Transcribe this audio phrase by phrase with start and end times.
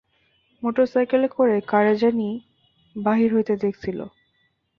[0.63, 2.29] মোটরসাইকেলে করে কারে জানি
[2.95, 3.99] বাইর হইতে দেখসিল।